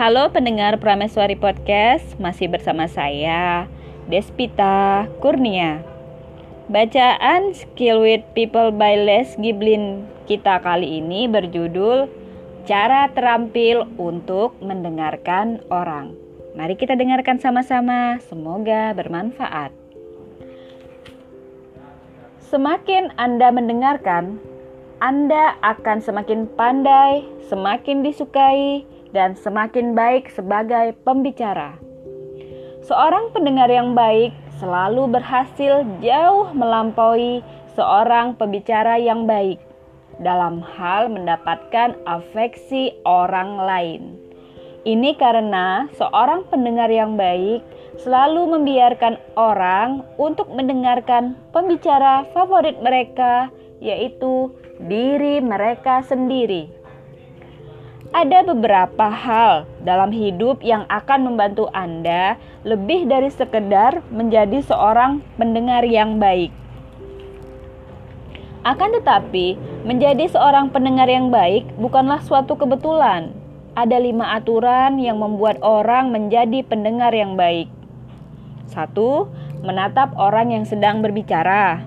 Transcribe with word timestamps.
Halo 0.00 0.32
pendengar 0.32 0.80
Prameswari 0.80 1.36
Podcast, 1.36 2.16
masih 2.16 2.48
bersama 2.48 2.88
saya 2.88 3.68
Despita 4.08 5.04
Kurnia. 5.20 5.84
Bacaan 6.72 7.52
Skill 7.52 8.00
with 8.00 8.24
People 8.32 8.72
by 8.72 8.96
Les 8.96 9.36
Giblin 9.36 10.08
kita 10.24 10.64
kali 10.64 11.04
ini 11.04 11.28
berjudul 11.28 12.08
Cara 12.64 13.12
Terampil 13.12 13.84
untuk 14.00 14.56
Mendengarkan 14.64 15.60
Orang. 15.68 16.16
Mari 16.56 16.80
kita 16.80 16.96
dengarkan 16.96 17.36
sama-sama, 17.36 18.16
semoga 18.24 18.96
bermanfaat. 18.96 19.68
Semakin 22.48 23.12
Anda 23.20 23.52
mendengarkan, 23.52 24.40
Anda 25.04 25.60
akan 25.60 26.00
semakin 26.00 26.48
pandai, 26.56 27.28
semakin 27.52 28.00
disukai, 28.00 28.88
dan 29.10 29.34
semakin 29.34 29.94
baik 29.94 30.30
sebagai 30.30 30.94
pembicara. 31.02 31.78
Seorang 32.86 33.30
pendengar 33.36 33.68
yang 33.68 33.92
baik 33.92 34.32
selalu 34.58 35.20
berhasil 35.20 35.84
jauh 36.00 36.48
melampaui 36.56 37.44
seorang 37.76 38.34
pembicara 38.36 38.96
yang 38.96 39.24
baik 39.28 39.60
dalam 40.20 40.60
hal 40.60 41.08
mendapatkan 41.08 41.96
afeksi 42.04 42.92
orang 43.08 43.56
lain. 43.56 44.02
Ini 44.84 45.12
karena 45.20 45.92
seorang 45.92 46.48
pendengar 46.48 46.88
yang 46.88 47.20
baik 47.20 47.60
selalu 48.00 48.48
membiarkan 48.56 49.20
orang 49.36 50.00
untuk 50.16 50.48
mendengarkan 50.48 51.36
pembicara 51.52 52.24
favorit 52.32 52.80
mereka, 52.80 53.52
yaitu 53.84 54.48
diri 54.88 55.44
mereka 55.44 56.00
sendiri. 56.00 56.79
Ada 58.10 58.42
beberapa 58.42 59.06
hal 59.06 59.70
dalam 59.86 60.10
hidup 60.10 60.66
yang 60.66 60.82
akan 60.90 61.30
membantu 61.30 61.70
Anda 61.70 62.34
lebih 62.66 63.06
dari 63.06 63.30
sekedar 63.30 64.02
menjadi 64.10 64.66
seorang 64.66 65.22
pendengar 65.38 65.86
yang 65.86 66.18
baik. 66.18 66.50
Akan 68.66 68.90
tetapi, 68.98 69.54
menjadi 69.86 70.26
seorang 70.26 70.74
pendengar 70.74 71.06
yang 71.06 71.30
baik 71.30 71.70
bukanlah 71.78 72.18
suatu 72.26 72.58
kebetulan. 72.58 73.30
Ada 73.78 74.02
lima 74.02 74.34
aturan 74.34 74.98
yang 74.98 75.22
membuat 75.22 75.62
orang 75.62 76.10
menjadi 76.10 76.66
pendengar 76.66 77.14
yang 77.14 77.38
baik. 77.38 77.70
Satu, 78.66 79.30
menatap 79.62 80.18
orang 80.18 80.50
yang 80.50 80.66
sedang 80.66 80.98
berbicara. 80.98 81.78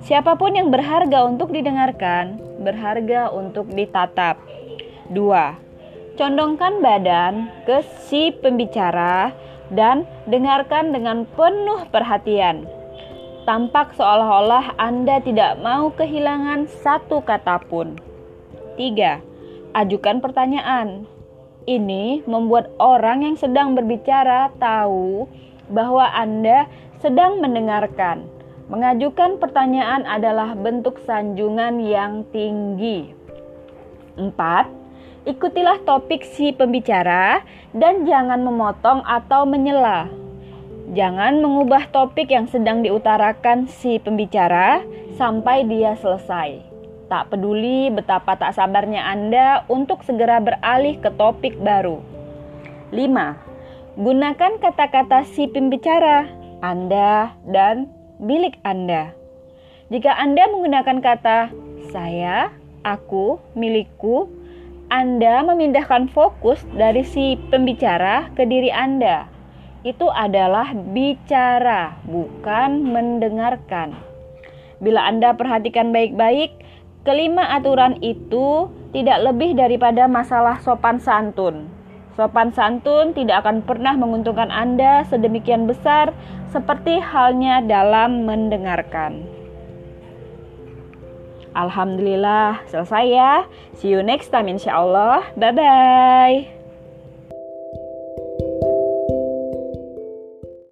Siapa 0.00 0.40
pun 0.40 0.56
yang 0.56 0.72
berharga 0.72 1.28
untuk 1.28 1.52
didengarkan, 1.52 2.40
berharga 2.64 3.28
untuk 3.28 3.68
ditatap. 3.68 4.40
2. 5.10 6.14
Condongkan 6.14 6.78
badan 6.78 7.50
ke 7.66 7.82
si 8.06 8.30
pembicara 8.30 9.34
dan 9.74 10.06
dengarkan 10.30 10.94
dengan 10.94 11.26
penuh 11.34 11.82
perhatian. 11.90 12.66
Tampak 13.42 13.98
seolah-olah 13.98 14.78
Anda 14.78 15.18
tidak 15.18 15.58
mau 15.58 15.90
kehilangan 15.90 16.70
satu 16.86 17.26
kata 17.26 17.58
pun. 17.66 17.98
3. 18.78 19.74
Ajukan 19.74 20.22
pertanyaan. 20.22 21.10
Ini 21.66 22.22
membuat 22.30 22.70
orang 22.78 23.26
yang 23.26 23.34
sedang 23.34 23.74
berbicara 23.74 24.54
tahu 24.62 25.26
bahwa 25.70 26.06
Anda 26.14 26.70
sedang 27.02 27.42
mendengarkan. 27.42 28.26
Mengajukan 28.70 29.42
pertanyaan 29.42 30.06
adalah 30.06 30.54
bentuk 30.54 31.02
sanjungan 31.02 31.82
yang 31.82 32.22
tinggi. 32.30 33.10
4 34.14 34.79
Ikutilah 35.28 35.84
topik 35.84 36.24
si 36.24 36.48
pembicara 36.48 37.44
dan 37.76 38.08
jangan 38.08 38.40
memotong 38.40 39.04
atau 39.04 39.44
menyela. 39.44 40.08
Jangan 40.96 41.44
mengubah 41.44 41.92
topik 41.92 42.32
yang 42.32 42.48
sedang 42.48 42.80
diutarakan 42.80 43.68
si 43.68 44.00
pembicara 44.00 44.80
sampai 45.20 45.68
dia 45.68 45.92
selesai. 46.00 46.64
Tak 47.12 47.36
peduli 47.36 47.92
betapa 47.92 48.32
tak 48.40 48.56
sabarnya 48.56 49.04
Anda 49.04 49.68
untuk 49.68 50.00
segera 50.08 50.40
beralih 50.40 50.96
ke 51.04 51.12
topik 51.12 51.60
baru. 51.60 52.00
5. 52.88 54.00
Gunakan 54.00 54.52
kata-kata 54.56 55.28
si 55.28 55.52
pembicara, 55.52 56.32
Anda, 56.64 57.36
dan 57.44 57.92
milik 58.16 58.56
Anda. 58.64 59.12
Jika 59.92 60.16
Anda 60.16 60.48
menggunakan 60.48 60.98
kata 61.04 61.52
saya, 61.92 62.48
aku, 62.88 63.36
milikku, 63.52 64.39
anda 64.90 65.46
memindahkan 65.46 66.10
fokus 66.10 66.58
dari 66.74 67.06
si 67.06 67.38
pembicara 67.46 68.26
ke 68.34 68.42
diri 68.42 68.74
Anda. 68.74 69.30
Itu 69.86 70.10
adalah 70.10 70.74
bicara, 70.74 71.94
bukan 72.10 72.90
mendengarkan. 72.90 73.94
Bila 74.82 75.06
Anda 75.06 75.38
perhatikan 75.38 75.94
baik-baik, 75.94 76.58
kelima 77.06 77.54
aturan 77.54 78.02
itu 78.02 78.66
tidak 78.90 79.30
lebih 79.30 79.54
daripada 79.54 80.10
masalah 80.10 80.58
sopan 80.58 80.98
santun. 80.98 81.70
Sopan 82.18 82.50
santun 82.50 83.14
tidak 83.14 83.46
akan 83.46 83.62
pernah 83.62 83.94
menguntungkan 83.94 84.50
Anda 84.50 85.06
sedemikian 85.06 85.70
besar 85.70 86.10
seperti 86.50 86.98
halnya 86.98 87.62
dalam 87.62 88.26
mendengarkan. 88.26 89.39
Alhamdulillah 91.54 92.62
selesai 92.70 93.04
ya. 93.10 93.32
See 93.78 93.90
you 93.90 94.02
next 94.06 94.30
time 94.30 94.46
insya 94.46 94.78
Allah. 94.78 95.26
Bye 95.34 95.54
bye. 95.54 96.59